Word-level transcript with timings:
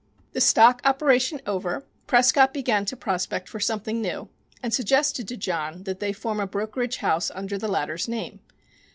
The 0.33 0.41
stock 0.41 0.81
"operation" 0.83 1.41
over, 1.45 1.85
Prescott 2.07 2.55
began 2.55 2.85
to 2.85 2.97
prospect 2.97 3.47
for 3.47 3.59
something 3.59 4.01
new, 4.01 4.29
and 4.63 4.73
suggested 4.73 5.27
to 5.27 5.37
John 5.37 5.83
that 5.83 5.99
they 5.99 6.11
form 6.11 6.39
a 6.39 6.47
brokerage 6.47 6.97
house 6.97 7.29
under 7.35 7.55
the 7.55 7.67
latter's 7.67 8.07
name. 8.07 8.39